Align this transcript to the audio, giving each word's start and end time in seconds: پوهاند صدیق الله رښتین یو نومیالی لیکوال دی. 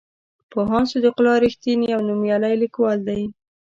پوهاند 0.51 0.89
صدیق 0.91 1.15
الله 1.19 1.35
رښتین 1.45 1.79
یو 1.93 1.99
نومیالی 2.07 2.55
لیکوال 2.63 2.99
دی. 3.07 3.21